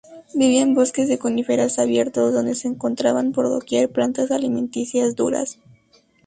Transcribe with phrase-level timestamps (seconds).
[0.33, 5.59] Vivía en bosques de coníferas abiertos donde se encontraban por doquier plantas alimenticias duras.